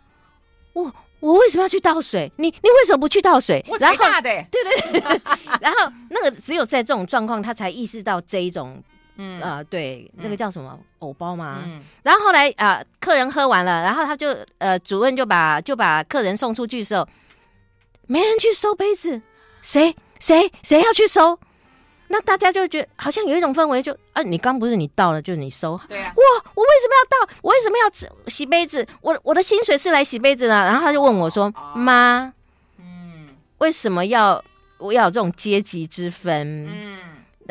[0.73, 2.31] 我我为什么要去倒水？
[2.37, 3.65] 你你为什么不去倒水？
[3.69, 5.21] 我台大的，对对对，
[5.61, 8.83] 然后那个只有在这种状况，他才意识到这一种。
[9.17, 11.63] 嗯啊、呃，对，那个叫什么藕、嗯、包吗？
[11.65, 17.07] 嗯，然后后来啊、呃，客人喝完了，然后他就呃，主任就把就把客人送出去的时候，
[18.07, 19.21] 没人去收杯子，
[19.61, 21.39] 谁谁谁要去收？
[22.09, 26.23] 那大家就觉得好像有一种氛围就，就啊，你刚不是你倒了，就是你收，对啊，我
[26.55, 27.35] 我为什么要倒？
[27.43, 28.87] 我为什么要洗杯子？
[29.01, 30.55] 我我的薪水是来洗杯子的。
[30.55, 32.33] 然后他就问我说，妈、哦，
[32.79, 34.43] 嗯，为什么要
[34.79, 36.67] 我要有这种阶级之分？
[36.67, 36.99] 嗯。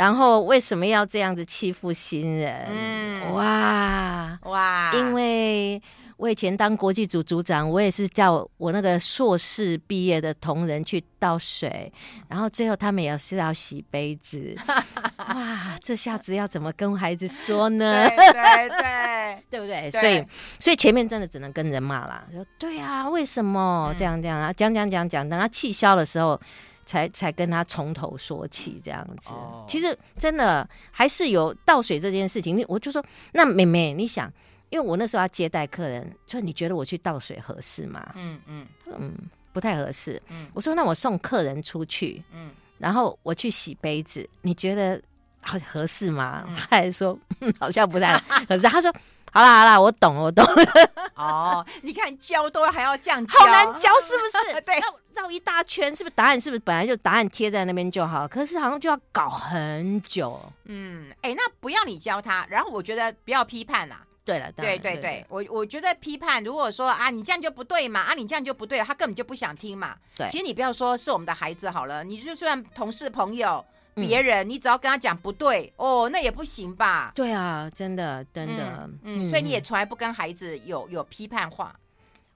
[0.02, 2.66] 然后为什么要这样子欺负新人？
[2.72, 4.92] 嗯，哇哇！
[4.96, 5.80] 因为
[6.18, 11.94] 我以前当国际组组长，我也是叫我那个硕士毕业的同仁去倒水，
[12.28, 14.56] 然后最后他们也是要洗杯子。
[15.22, 18.10] 哇，这下子要怎么跟孩子说呢？
[18.10, 19.92] 对对对， 对不对？
[19.92, 20.26] 所以
[20.60, 24.52] 所以前面真的只能跟人骂啦，说对啊，为什么这样这样啊？
[24.52, 26.42] 讲讲讲讲，等他气消的时候。
[26.92, 32.66] 才才跟他从头说起这样子，哦、其实真的还是有倒水这件事情。
[32.68, 33.02] 我就说，
[33.32, 34.30] 那妹妹，你想，
[34.70, 38.12] 因为我那时候要接待客人，就你觉得我去倒水合适吗？
[38.18, 39.14] 嗯嗯嗯，
[39.54, 40.22] 不太合适。
[40.28, 45.02] 嗯，我说那我送客人出去，嗯，然后我去洗杯子，你觉得
[45.40, 46.44] 好合适吗？
[46.50, 47.18] 嗯、他还说
[47.58, 48.18] 好像不太
[48.50, 48.68] 合适。
[48.68, 48.94] 他说。
[49.34, 50.46] 好啦好啦，我懂我懂。
[51.16, 54.24] 哦，你看教都还要这样教，好难教是不
[54.56, 54.60] 是？
[54.62, 54.76] 对，
[55.14, 56.16] 绕一大圈，是不是？
[56.16, 58.28] 答案是不是本来就答案贴在那边就好？
[58.28, 60.42] 可是好像就要搞很久。
[60.66, 64.02] 嗯，哎、欸，那不要你教他，然后我觉得不要批判啦。
[64.24, 69.96] 对了，对对对，我我觉得批判，如果说啊你这样就不对嘛，啊你这样就不对，他根本就不想听嘛。
[70.16, 73.64] 对，其实你不要说是我们的孩子好了，你就算同事朋友。
[73.96, 77.12] 别人，你只要跟他讲不对哦，那也不行吧？
[77.14, 81.76] 对啊，真的，真的，嗯，所以你也从来不跟孩子有有批判话。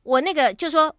[0.04, 0.94] 我那个就说，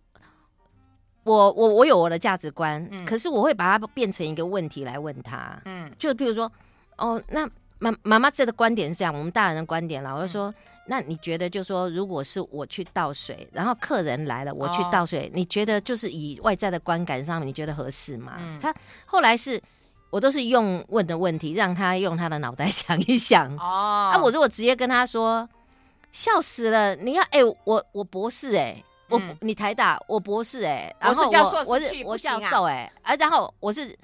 [1.25, 6.51] 我我我有我的价值观，可是我会把它变成一个问题来问他，嗯，就比如说，
[6.97, 10.53] 哦，那妈妈妈这个观点是这样，我们大人的观点啦，我就说，
[10.87, 18.39] 那你觉得，就说如果是我去倒水，然后客人来了，我去倒水，你觉得就是以外在的观感上面，你觉得合适吗？
[18.61, 19.63] 他后来是。
[20.11, 23.55] 我都是用问的问题，让他用他的脑袋想一想。
[23.57, 25.49] 哦，啊，我如果直接跟他说，
[26.13, 26.97] 笑死了！
[26.97, 33.99] 你要，哎、欸，我我博士、欸，哎、嗯，我你台大，我博士、欸，哎，然后我是教授，我是我教授、欸，哎，啊，然后我是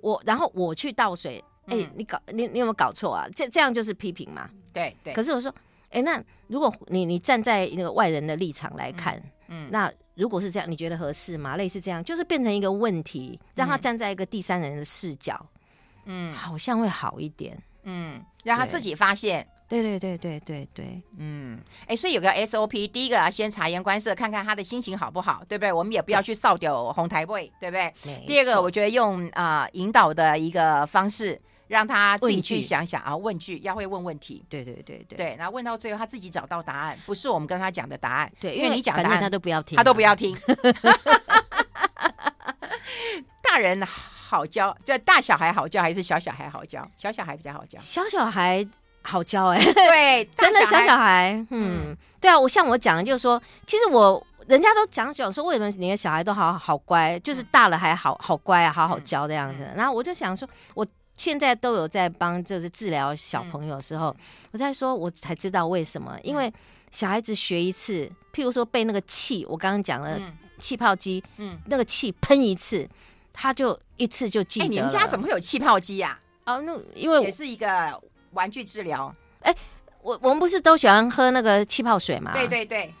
[0.00, 3.26] 我，然后我去倒水，哎、欸，你搞你你有没有搞错啊？
[3.34, 4.48] 这这样就是批评嘛？
[4.72, 5.12] 对对。
[5.12, 5.50] 可是我说，
[5.90, 9.16] 哎、欸，那如果你你站在那个外人的立场来看，
[9.48, 11.56] 嗯，嗯那如果是这样，你觉得合适吗？
[11.56, 15.46] 类似这样，就是变成一个问题，让他站在一个第三人的视角。
[16.06, 17.56] 嗯，好像会好一点。
[17.84, 19.46] 嗯，让他自己发现。
[19.68, 21.00] 对对对对对对。
[21.18, 25.72] 嗯，哎，所以有个 SOP，第一个要，先察言观色，看看他的心情好不好，对不对？
[25.72, 28.24] 我们也不要去扫掉红台位，对不对？
[28.26, 34.44] 第二个，我觉得用啊、呃、引导的一个方式，让他自己去想想啊，问句要会问问题。
[34.48, 35.16] 对对对对。
[35.16, 38.32] 对，然后问到最后，他自己找到答案，不是我们跟他讲的答案。
[38.40, 40.36] 对，因为你讲答案，他都不要听，他都不要听。
[43.42, 43.86] 大人。
[44.30, 46.86] 好教，就大小孩好教还是小小孩好教？
[46.98, 47.78] 小小孩比较好教。
[47.80, 48.62] 小小孩
[49.00, 59.64] 好教哎、欸，对，真的小小孩，嗯，嗯对啊，我像我讲的，就是说，其实我人家都讲讲说，为什么你的小孩都好好乖，就是大了还好好乖啊，好好教这样子。
[59.64, 60.86] 嗯、然后我就想说，我
[61.18, 64.16] 现在都有在帮，就是治疗小朋友的时候，嗯、
[64.52, 66.50] 我在说，我才知道为什么，因为
[66.90, 70.18] 小孩子学一次，譬如说被那个气，我刚刚讲了
[70.58, 72.88] 气泡机，嗯，那个气喷一次。
[73.40, 74.66] 他就一次就记得。
[74.66, 76.18] 哎，你们家怎么会有气泡机呀？
[76.44, 78.02] 哦，那因为也是一个
[78.32, 79.14] 玩具治疗。
[79.42, 79.54] 哎，
[80.02, 82.32] 我我们不是都喜欢喝那个气泡水吗？
[82.34, 82.92] 对对对，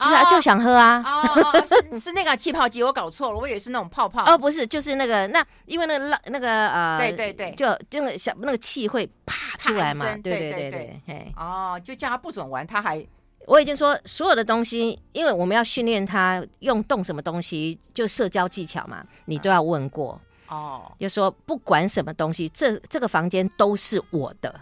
[0.00, 1.02] 是啊，就想喝啊。
[1.04, 4.24] 哦，是是那个气泡机，我搞错了，我以为是那种泡泡。
[4.24, 7.66] 哦，不是，就是那个那，因为那个那个呃，对对对，就
[8.00, 10.04] 那个小那个气会啪出来嘛。
[10.16, 13.04] 对对对对，哦，就叫他不准玩，他还。
[13.46, 20.90] 我已经说所有的东西，因为我们要训练他用动什么东西，就社交技巧嘛，你都要问过哦。
[20.98, 24.60] 就说不管什么东西，这这个房间都是我的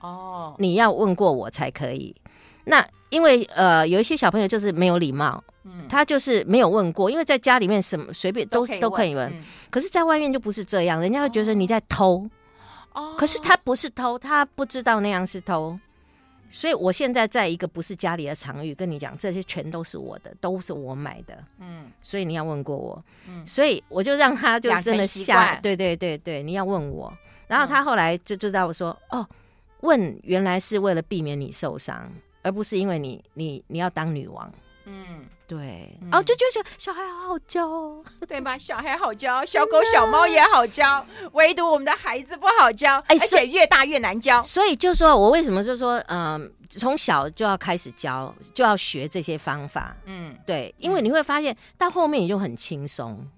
[0.00, 2.14] 哦，你要问过我才可以。
[2.64, 12.24] 那因为呃，有一些小朋友就是没有礼貌，嗯，他就是没有问过，因为在家里面什么随便都都可以问，嗯、可是在外面就不是这样，人家会觉得你在偷，
[12.94, 15.78] 哦，可是他不是偷，他不知道那样是偷，
[16.52, 27.12] 所以我现在在一个不是家里的场域跟你讲，这些全都是我的，都是我买的，嗯，所以你要问过我，嗯，所以我就让他就真的下，对对对对，你要问我，
[27.48, 29.26] 然后他后来就知道我说，哦，
[29.80, 32.08] 问原来是为了避免你受伤。
[32.42, 34.52] 而不是因为你你你要当女王，
[34.84, 38.56] 嗯，对，嗯、哦，就觉得小孩好好教，哦，对吧？
[38.56, 44.42] 小孩好教，小狗小猫也好教，唯独我们的孩子不好教，哎，而且越大越难教。
[44.42, 53.28] 所以就说我为什么就说，嗯、呃，从小就要开始教，就要学这些方法，嗯，对，因为你会发现到后面你就很轻松，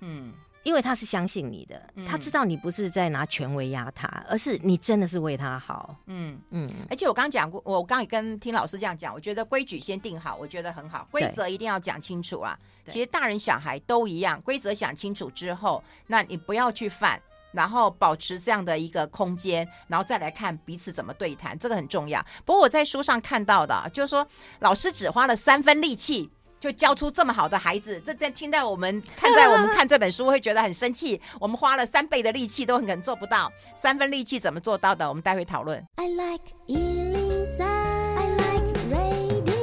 [0.00, 0.32] 嗯。
[0.66, 5.94] 因为他是相信你的，嗯、他知道你不是在拿权威压他，而是你真的是为他好。
[6.06, 6.68] 嗯嗯。
[6.90, 12.58] 而且我刚刚讲过，我刚刚也跟听老师这样讲，我觉得规矩先定好，我觉得很好，规则一定要讲清楚啊。
[12.88, 22.20] 其实大人小孩都一样，规则讲清楚之后，那你不要去犯，然后保持这样的一个空间，然后再来看彼此怎么对谈，这个很重要。
[22.44, 24.26] 不过我在书上看到的，就是说
[24.58, 26.28] 老师只花了三分力气。
[26.58, 31.20] 就教出这么好的孩子，这在听到我们看在我们看这本书会觉得很生气。
[31.38, 35.08] 我们花了三倍的力气都很可能做不到，三分力气怎么做到的？
[35.08, 35.84] 我们待会讨论。
[35.96, 39.56] I like 103, I like radio。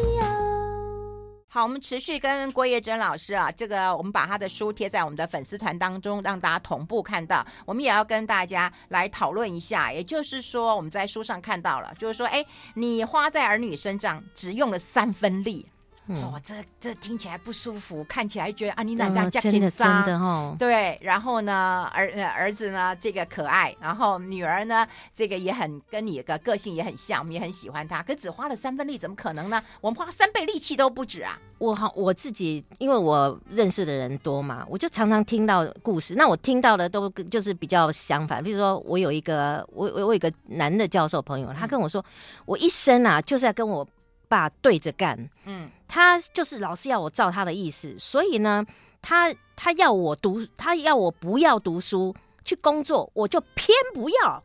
[1.47, 7.45] 好，我们持续跟郭叶珍老师啊，这个我们把他的书贴在我们的粉丝团当中，让大家同步看到。
[7.65, 12.43] 我们也要跟大家来讨论一下，也就是说我们在书上看到了，就是说，哎，
[12.75, 15.67] 你花在儿女身上只用了三分力。
[16.07, 20.55] 哦，这这听起来不舒服，看起来觉得啊，你奶奶家偏脏，真的哦。
[20.59, 29.63] 对，然后呢，儿儿子呢，这个可爱，然后女儿呢，这个也很跟你的个性也很像，我们也很喜欢她，可只花了三分力，怎么可能呢？
[29.79, 31.39] 我们花三倍力气都不止啊！
[31.57, 36.15] 我好，我自己因为我认识的人多嘛，我就常常听到故事。
[36.15, 43.87] 那我听到的都就是比较相反，比如说我有一个我我我有一个男的教授朋友，他跟我说，嗯、我一生啊就是要跟我
[44.27, 45.69] 爸对着干，嗯。
[45.87, 48.65] 他就是老是要我照他的意思，所以呢，
[48.99, 54.43] 他他要我读，他要我不要读书去工作，我就偏不要。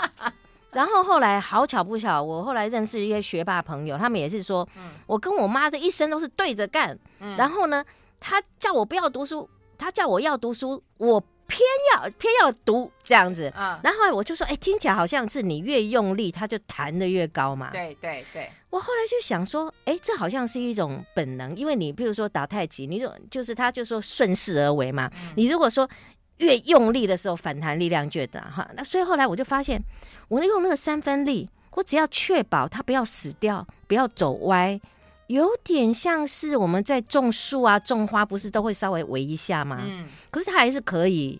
[0.72, 6.98] 然后后来好巧不巧，我后来认识一些学霸朋友，他们也是说，嗯、我跟我妈这一生都是对着干。
[7.20, 7.84] 嗯、然后呢，
[8.18, 11.22] 他叫我不要读书，他叫我要读书，我。
[11.58, 17.70] 偏要偏要读这样子，嗯，然后我就说，哎，听起来好像是你越用力，它就弹的越高嘛。
[17.72, 25.10] 对对对，我后来就想说，哎，这好像是一种本能，因为你比如说打太极，你就就是他就说顺势而为嘛。
[25.14, 25.88] 嗯、你如果说
[26.36, 28.70] 越用力的时候，反弹力量越大哈。
[28.76, 29.82] 那所以后来我就发现，
[30.28, 34.80] 我用那个三分力，我只要确保它不要死掉，不要走歪。
[35.28, 39.82] 有点像是我们在种树啊、种花，不是都会稍微围一下吗？
[39.84, 41.38] 嗯，可是它还是可以，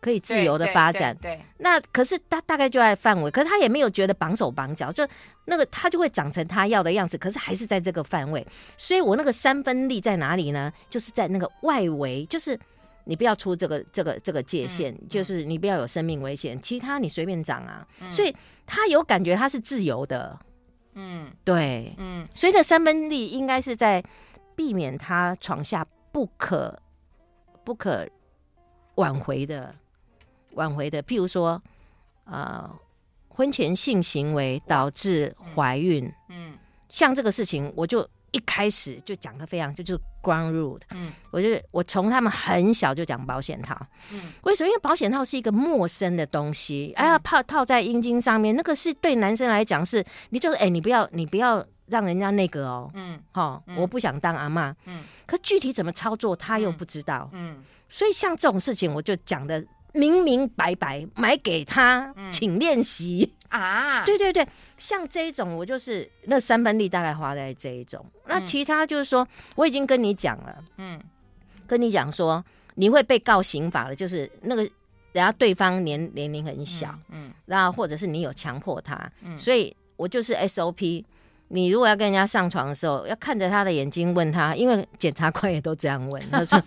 [0.00, 1.12] 可以自由的发展。
[1.16, 5.06] 对，对，对，对，那可是它大概就在范围，可是它也没有觉得绑手绑脚，就
[5.46, 7.18] 那个它就会长成它要的样子。
[7.18, 8.46] 可是还是在这个范围，
[8.78, 10.72] 所以我那个三分力在哪里呢？
[10.88, 12.56] 就是在那个外围，就是
[13.02, 17.84] 你不要出这个这个这个界限，嗯、就是你不要有生命危险，其他你随便长啊。
[18.00, 18.32] 嗯、所以
[18.64, 20.38] 他有感觉他是自由的。
[20.94, 24.02] 嗯，对，嗯，所以这三分力应该是在
[24.56, 26.80] 避免他闯下不可
[27.64, 28.08] 不可
[28.96, 29.74] 挽回的
[30.52, 31.60] 挽回的，譬如说，
[32.24, 32.70] 呃，
[33.28, 38.08] 婚前性行为导致怀孕，嗯，嗯，像这个事情，我就。
[38.34, 43.78] 一开始就讲的非常就就 ground rule，嗯，我就我从他们很小就讲保险套，
[44.12, 44.68] 嗯，为什么？
[44.68, 59.64] 因为保险套是一个陌生的东西，哎呀，套套在阴茎上面，那个是对男生来讲是，你就是哎，你不要你不要让人家那个哦，嗯，好，我不想当阿妈，嗯，可具体怎么操作他又不知道，嗯，所以像这种事情我就讲的
[59.94, 63.32] 明明白白，买给他，请练习。
[63.48, 68.04] 啊， 对对对，像这一种，我就是那三分力大概花在这一种。
[68.26, 71.00] 那其他就是说，我已经跟你讲了，嗯，
[71.66, 74.70] 跟你讲说你会被告刑法的，就是那个人
[75.12, 81.04] 家对方年年龄很小，嗯，然后或者是你有强迫他，嗯，所以我就是 SOP。
[81.54, 86.60] 你如果要跟人家上床的时候，要看着他的眼睛问他，因为检察官也都这样问， 他说，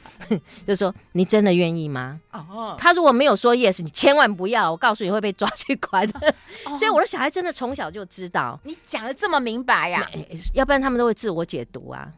[0.66, 2.18] 就说你真的愿意吗？
[2.32, 6.34] 哦，他如果没有说 yes，你千万不要，我告诉你会被抓去关的。
[6.66, 10.08] 哦、 所以我的小孩真的从小就知道，你讲的这么明白呀、啊，
[10.54, 12.10] 要不然他们都会自我解读啊，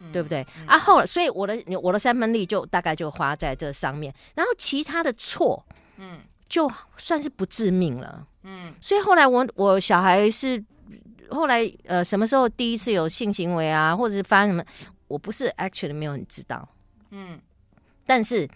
[0.00, 0.40] 嗯、对不对？
[0.60, 5.62] 嗯、啊后，所以我的我的三分力就大概就花在这上面，然后其他的错，
[5.98, 10.64] 嗯，就算是不致命了，嗯，所以后来我我小孩是。
[11.30, 14.64] 后来呃什么时候第一次有性行为啊，或者是发生什么，
[15.06, 16.68] 我不是 actually 没有很知道，
[17.10, 17.40] 嗯，
[18.06, 18.48] 但是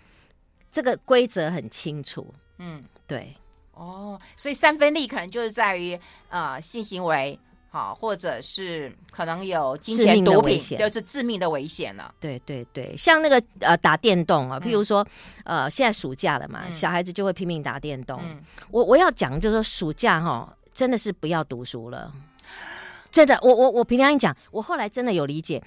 [0.71, 3.35] 这个规则很清楚，嗯，对，
[3.75, 7.39] 哦，所以三分力可能就是在于呃性行为。
[7.75, 12.15] 好，或者是可能有金钱毒品，就是致命的危险了。
[12.21, 15.03] 对对对，像那个呃打电动啊，譬如说、
[15.45, 18.21] 嗯、呃现在暑假了嘛，嗯、小孩子就会拼命打电动。
[18.25, 22.13] 嗯、我我要讲就是说暑假哈，真的是不要读书了，
[23.13, 23.39] 真的。
[23.43, 25.63] 我我我平常讲，我后来真的有理解。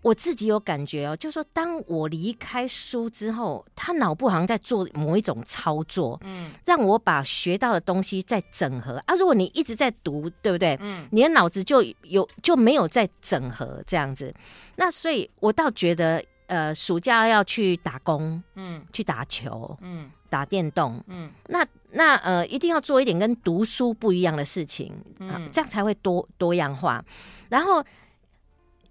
[0.00, 9.16] 我自己有感觉哦，就是说，当我离开书之后，他脑部好像在做某一种操作，嗯，让我把学到的东西再整合啊。
[9.16, 10.78] 如果你一直在读，对不对？
[10.80, 14.32] 嗯，你的脑子就有就没有在整合这样子。
[14.76, 27.04] 那所以，我倒觉得，呃，暑假要去打工，嗯，去打球，嗯，打电动，嗯，那那呃，一定要做一点跟读书不一样的事情，嗯，啊，这样才会多多样化。
[27.48, 27.84] 然后。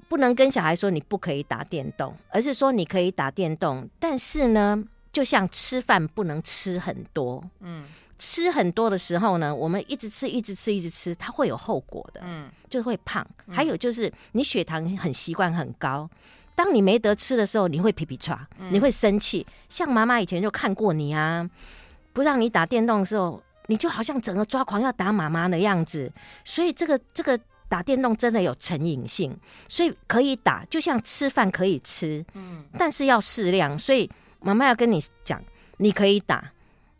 [0.09, 7.83] 不能跟小孩说你不可以打电动，而是说你可以打电动，但是呢，就像吃饭不能吃很多，嗯，
[8.17, 13.27] 吃很多的时候呢，我们一直吃，一直吃，一直吃，它会有后果的，嗯，就会胖。
[13.47, 16.09] 嗯、还有就是你血糖很习惯很高，
[16.57, 19.45] 当你没得吃的时候，你会皮皮抓，你会生气。
[19.47, 21.47] 嗯、像妈妈以前就看过你啊，
[22.13, 26.11] 不让你打电动的时候，你就好像整个抓狂要打妈妈的样子，
[26.43, 27.39] 所以这个这个。
[27.69, 33.77] 打电动真的有成瘾性，所以可以打，就像吃饭可以吃，嗯，但是要适量。
[33.77, 35.43] 所以妈妈要跟你讲，
[35.75, 36.49] 你可以打，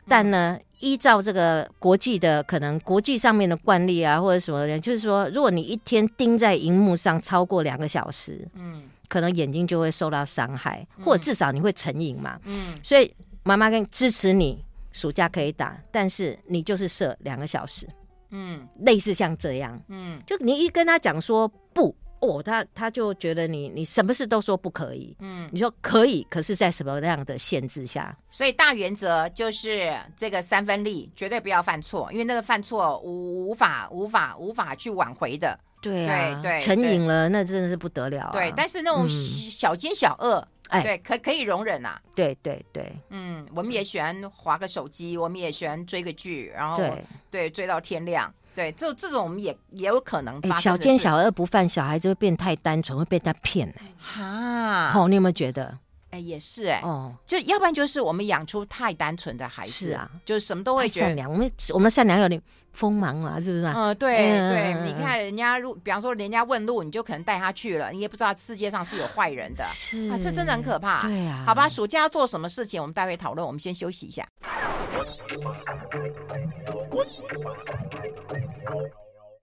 [0.06, 17.88] 但呢，嗯、依照这个国际的可能国际上面的惯例啊，或者什么的，就是说，如果你一天盯在荧幕上超过两个小时，嗯，可能眼睛就会受到伤害，或者至少你会成瘾嘛，嗯，所以妈妈跟支持你，暑假可以打，但是你就是设两个小时。
[18.30, 28.14] 嗯，类似像这样，嗯，就你一跟他讲说不哦，他他就觉得你你什么事都说不可以，嗯，你说可以，可是在什么样的限制下？
[28.28, 35.58] 所以大原则就是这个三分力，绝对不要犯错，因为那个犯错无无法无法无法去挽回的。
[35.80, 38.32] 对啊，对对，成瘾了那真的是不得了啊。
[38.32, 40.46] 对，但是那种小奸小恶。
[40.68, 41.98] 哎，对，可可以容忍啊。
[42.14, 48.30] 对对对，嗯，我们也喜欢划个手机，我们也喜欢追个剧，然后对，对追到天亮。
[48.54, 50.60] 对，这这种我们也也有可能发生。
[50.60, 53.72] 小奸小恶不犯，小孩就会变太单纯，会被他骗。
[53.98, 55.78] 哈，哦，你有没有觉得？
[56.10, 61.30] 哎，也是哎，哦，就要不然就是我们养出太单纯的孩子，是啊，就是什么都会善良。
[61.30, 62.40] 我们我们善良有点
[62.72, 63.64] 锋芒嘛，是不是？
[63.64, 69.64] 啊嗯，对对，你看人家路，比方说人家问路，你就可能带他去了，你也不知道世界上是有坏人的，
[70.10, 71.02] 啊，这真的很可怕。
[71.06, 73.46] 对呀，好吧，暑假要做什么事情，我们待会讨论。
[73.46, 74.26] 我们先休息一下。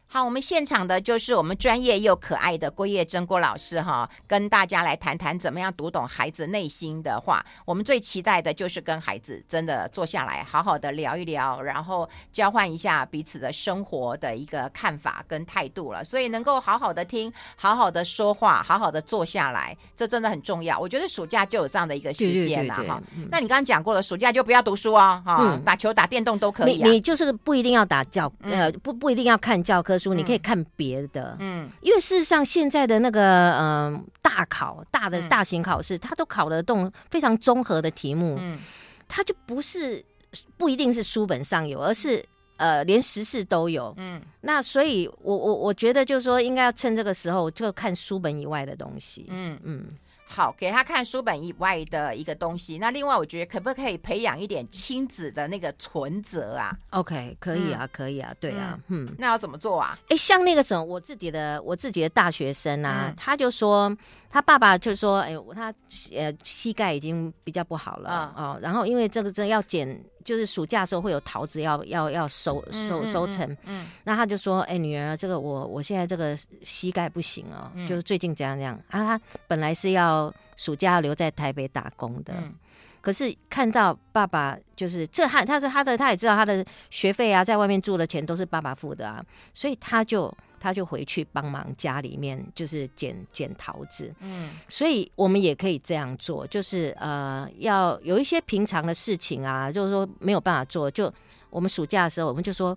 [0.07, 7.45] 好，我们现场的就是我们专业又可爱的郭叶珍郭老师哈，跟大家来谈谈怎么样读懂孩子内心的话。
[7.65, 16.01] 我们最期待的就是跟孩子真的坐下来，好好的聊一聊，然后交换一下彼此的生活的一个看法跟态度了。
[16.01, 20.79] 所以能够好好的听，好好的说话，好好的坐下来，这真的很重要。
[20.79, 23.01] 我觉得暑假就有这样的一个时间了哈。
[23.29, 26.87] 那你刚刚讲过了，暑假就不要读书哦，哈、嗯，打球、打电动都可以、啊。
[26.87, 30.13] 你你就是不一定要打教，呃，不不一定要看教科书。
[30.13, 38.59] 你可以看别的，嗯，因为事实上现在的那个嗯、呃、大考大的大型考试，它都考得动非常综合的题目，嗯，
[39.07, 40.03] 它就不是
[40.57, 42.23] 不一定是书本上有，而是
[42.57, 49.59] 呃连时事都有，嗯，那所以我我我觉得就是说应该要趁这个时候就看书本以外的东西，嗯。
[49.63, 49.85] 嗯。
[50.27, 52.77] 好，给他看书本以外的一个东西。
[52.77, 59.97] 那另外，我觉得可不可以培养一点亲子的那个存折啊？OK，可以啊，嗯、可以啊，对啊，嗯，那要怎么做啊？
[60.09, 63.95] 哎，像那个什么，我自己的我自己的大学生啊，嗯、他就说
[64.29, 65.73] 他爸爸就说，哎，他
[66.11, 70.03] 呃膝盖已经比较不好了、嗯、哦，然后因为这个这要剪。
[70.25, 78.75] 就是暑假的时候会有桃子要要要收收收成，嗯，嗯，那他就说，哎、欸，女儿，这个我我现在这个膝盖不行哦，嗯、就是最近这样这样。
[78.89, 82.53] 啊，他本来是要暑假要留在台北打工的，嗯、
[83.05, 90.35] 可是看到爸爸就是这他他说他的他也知道他的学费啊，在外面住的钱都是爸爸付的啊，所以他就。
[90.57, 94.11] 他就回去帮忙家里面，就是捡捡桃子。
[94.21, 101.13] 嗯，所以我们也可以这样做，就是呃，要有一些平常的事情啊，就是说没有办法做，就
[101.51, 102.75] 我们暑假的时候，我们就说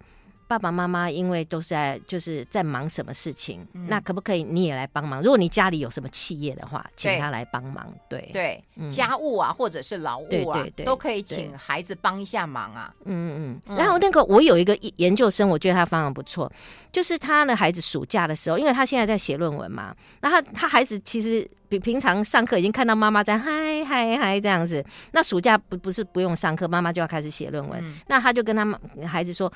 [0.49, 5.21] 爸爸妈妈因为都是在就是在忙什么事情，嗯那可不可以你也来帮忙？
[5.23, 7.87] 如果你家里有什么企业的话，请他来帮忙。
[8.09, 12.93] 对对，嗯家务啊，或者是劳务啊，对对对都可以请孩子帮一下忙啊。
[13.05, 16.51] 嗯嗯嗯然后那个我有一个研究生，我觉得他方法不错，
[16.91, 24.83] 就是他的孩子暑假的时候，因为他现在在写论文嘛，那他他孩子其实比平常上课已经看到妈妈在嗨嗨嗨这样子，
[25.13, 29.53] 那暑假不不是不用上课，妈妈就要开始写论文，嗯那他就跟他孩子说。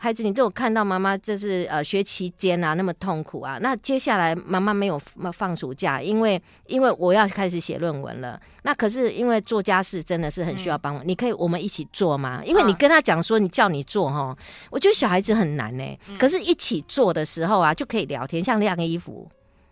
[0.00, 4.96] 孩子，你都有看到妈妈就是呃学期间啊那么痛苦啊，那接下来妈妈没有
[5.32, 8.40] 放暑假，因为因为我要开始写论文了。
[8.62, 12.40] 那可是因为做家事真的是很需要帮忙，嗯、你可以我们一起做吗？
[12.44, 14.36] 因为你跟他讲说你叫你做哈，
[14.70, 15.98] 我觉得小孩子很难呢、欸。
[16.08, 19.28] 嗯、可是一起做的时候啊，就可以聊天，像晾衣服，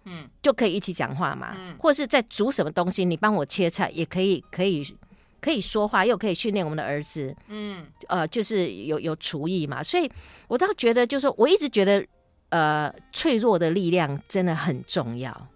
[0.06, 1.54] 嗯，就可以一起讲话嘛。
[1.56, 4.96] 嗯，或者是在煮什么东西，你帮我切菜也可以，可以。
[5.46, 10.10] 可以说话，又可以训练我们的儿子，嗯，呃，就是有有厨艺嘛，所以
[10.48, 12.04] 我倒觉得，就是说，我一直觉得，
[12.48, 15.46] 呃，脆弱的力量真的很重要，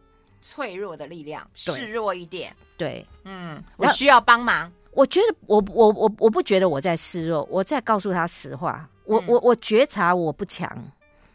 [0.40, 4.70] 脆弱的力量，示弱一点，对，嗯，我需要帮忙。
[4.92, 8.88] 我觉得我，我我我我不觉得我在示弱，我在告诉他实话。
[9.06, 10.70] 我、嗯、我我觉察我不强，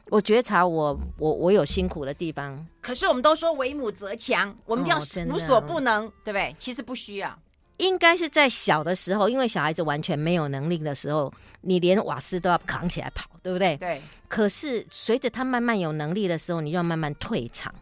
[0.09, 2.65] 我觉察我我我有辛苦的地方。
[2.79, 4.97] 可是我们都说为母则强，我们要
[5.27, 6.55] 无所不能，哦、对不对？
[6.57, 7.37] 其实不需要。
[7.77, 13.75] 应该是在小的时候，因为小孩子完全没有能力的时候，你连瓦斯都要扛起来跑，对不对？
[13.77, 14.01] 对。
[14.27, 17.73] 可是随着他慢慢有能力的时候，你就要慢慢退场，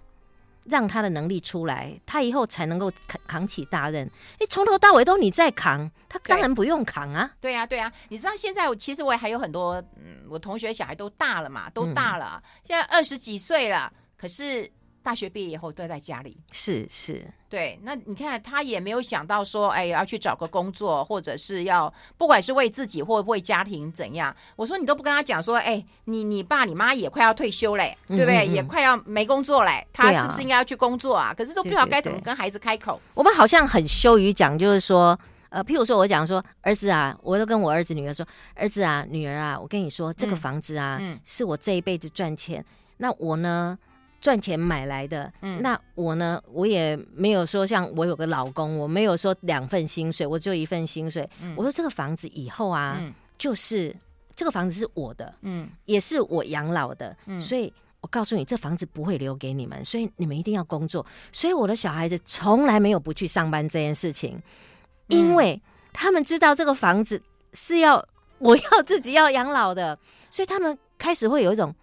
[0.65, 4.09] 让他的能力出来，他以后才能够扛扛起大任。
[4.39, 7.31] 你从头到尾都你在扛，他当然不用扛啊。
[7.39, 7.91] 对呀，对呀。
[8.09, 14.71] 你知道现在，其实我也还有很多，嗯，我同学小孩都大了嘛，都大了，嗯、现在二十几岁了，可是。
[15.03, 17.77] 大学毕业以后都在家里，是是，对。
[17.83, 24.33] 那你看，他也没有想到说，哎，要去找个工作，或者是要，不管是为自己或为家庭怎样。
[24.55, 28.47] 我说你都不跟他讲说，哎，你你爸你妈也快要退休嘞，对不对？
[28.47, 31.33] 也快要没工作嘞，他是不是应该要去工作啊？
[31.37, 32.99] 可是都不知道该怎么跟孩子开口。
[33.13, 38.25] 我们好像很羞于讲，就是说，呃，譬如说我讲说，儿子啊，我都跟我儿子女儿说，
[38.55, 42.63] 儿子啊，女儿啊，我跟你说，这个房子啊，嗯嗯、是我这一辈子赚钱，
[42.97, 43.77] 那我呢？
[44.23, 46.41] 赚钱买来的，嗯，那我呢？
[46.47, 51.29] 我也没有说像我有个老公，我没有说两份薪水，我只有一份薪水。
[51.41, 53.93] 嗯，我说这个房子以后啊，嗯，就是
[54.33, 61.05] 这个房子是我的，嗯，也是我养老的，嗯，所以我告诉你，这房子不会留给你们，所以你们一定要工作。
[61.33, 64.41] 所以我的小孩子从来没有不去上班这件事情，
[65.07, 65.61] 因为
[65.91, 67.21] 他们知道这个房子
[67.51, 68.01] 是要
[68.37, 69.99] 我要自己要养老的，
[70.31, 71.75] 所以他们开始会有一种。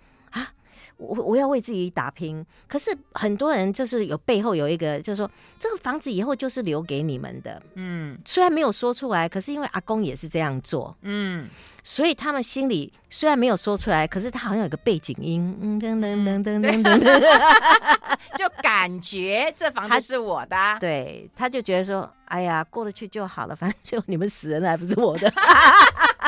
[0.96, 11.48] 我我要为自己打拼，可是很多人就是有背后有一个，就是说这个房子以后就是留给你们的，嗯，虽然没有说出来，可是因为阿公也是这样做，嗯，
[11.82, 17.20] 所以他们心里虽然没有说出来，可是他好像有个背景音，嗯噔噔噔噔噔噔，
[18.36, 25.32] 就感觉这房子是我的，对，他就觉得说，哎呀，过得去就好了，反正就你们死人了还不是我的。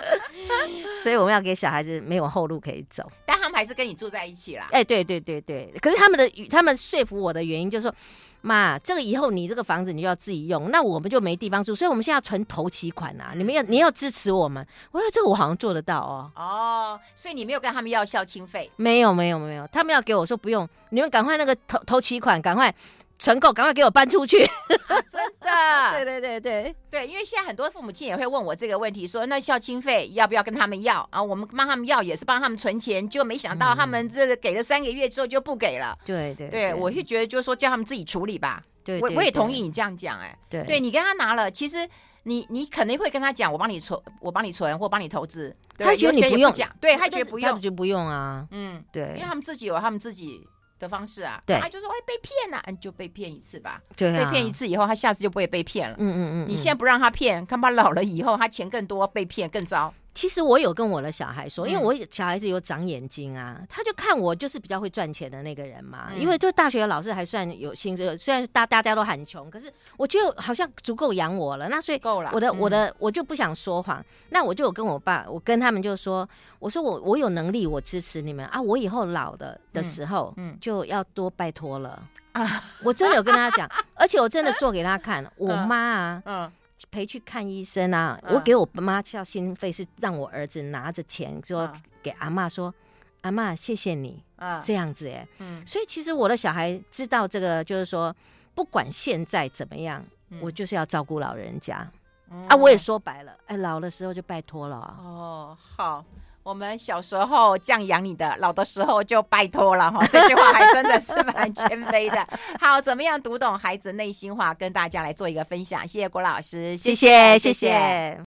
[1.02, 4.66] 所以我们要给小孩子没有后路可以走，但他们还是跟你住在一起啦。
[4.70, 7.94] 哎，对对对对，可是他们的他们说服我的原因就是说，
[8.42, 14.66] 妈，这个以后你这个房子你就要自己用，那我们就没地方住，所以我们现在要存头期款啊，你们要你要支持我们。
[14.92, 16.30] 我说这个我好像做得到哦。
[16.36, 18.70] 哦，所以你没有跟他们要孝亲费？
[18.76, 22.74] 没有没有没有，他们要给我说不用，你们赶快那个头头期款赶快。
[23.20, 24.42] 存够，赶快给我搬出去！
[24.88, 31.06] 啊、真的， 对对对对对，因为现在很多父母亲也会问我这个问题，说那孝亲费要不要跟他们要？
[31.10, 35.94] 啊我们帮他们要，也是帮他们存钱，就没想到他们这个给了三个月之后就不给了。
[36.04, 38.62] 对对对，我是觉得就是说叫他们自己处理吧。
[38.82, 41.86] 对，我我也同意你这样讲，哎，对，对你跟他拿了，其实
[42.22, 45.54] 你你肯定会跟他讲，我帮你存，我帮你存，或帮你投资。
[45.76, 48.46] 他觉得你不用讲，对他觉得不用，他觉得不用啊。
[48.50, 50.48] 嗯，对，因为他们自己有他们自己。
[50.80, 55.94] 的方式啊，对，他就说哎被骗了，你，就被骗一次吧，对，被骗一次以后，他下次就不会被骗了。
[55.98, 59.94] 嗯嗯嗯，你现在不让他骗，看怕老了以后，他钱更多，被骗更糟。
[60.12, 66.08] 其实我有跟我的小孩说，因为我小孩子有长眼睛啊，嗯、他就看我就是比较会赚钱的那个人嘛。
[66.10, 71.68] 嗯、因为就大学的老师还算有薪水，虽然大大家都很穷，可是我觉得好像足够养我了。
[71.68, 74.04] 那所以够了，我的、嗯、我的我就不想说谎。
[74.30, 78.60] 那我就有跟我爸，我跟他们就说，我说我我有能力，我支持你们啊。
[78.60, 82.02] 我以后老的的时候，嗯，就要多拜托了
[82.32, 82.62] 啊。
[82.82, 85.24] 我真的有跟他讲，而且我真的做给他看。
[85.36, 86.52] 我 妈啊，嗯。
[86.80, 88.18] 嗯陪去看医生啊！
[88.22, 91.70] 嗯、我给我妈交心费是让我儿子拿着钱说
[92.02, 92.74] 给阿妈说：“嗯、
[93.22, 94.22] 阿妈谢谢你。
[94.36, 98.14] 啊”这样子哎，嗯，所以其实我的小孩知道这个，就是说
[98.54, 101.86] 不管现在怎么样，嗯、我就是要照顾老人家。
[102.30, 104.76] 嗯、啊，我也说白了，哎，老的时候就拜托了。
[104.76, 106.04] 哦，好。
[106.42, 110.06] 我们小时候这样养你的，老的时候就拜托了哈。
[110.10, 112.26] 这句话还真的是蛮谦卑的。
[112.58, 115.86] 好，怎么样读懂孩子内心话，跟大家来做一个分享。
[115.86, 117.52] 谢谢郭老师，谢谢，谢谢。
[117.52, 118.18] 谢谢。